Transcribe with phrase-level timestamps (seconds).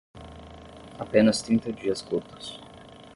[0.97, 2.59] Apenas trinta dias curtos.